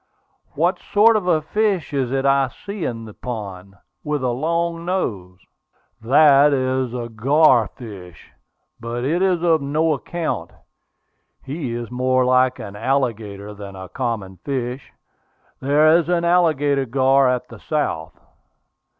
[0.55, 4.83] "What sort of a fish is it I see in this pond, with a long
[4.83, 5.37] nose?"
[6.01, 8.31] "That is the gar fish;
[8.79, 10.49] but it is of no account.
[11.43, 14.91] He is more like an alligator than a common fish.
[15.59, 18.19] There is an alligator gar at the South.